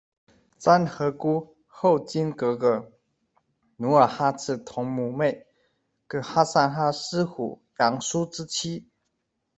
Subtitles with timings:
[0.57, 2.91] 沾河姑，后金格格，
[3.77, 5.45] 努尔哈赤同母妹，
[6.07, 8.89] 噶哈善哈思虎、扬书之妻。